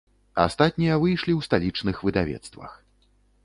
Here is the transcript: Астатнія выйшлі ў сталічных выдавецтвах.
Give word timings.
Астатнія 0.43 0.95
выйшлі 1.03 1.31
ў 1.35 1.41
сталічных 1.49 2.03
выдавецтвах. 2.11 2.71